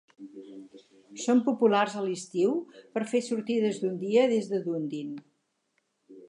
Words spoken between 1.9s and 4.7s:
a l'estiu per fer sortides d'un dia des de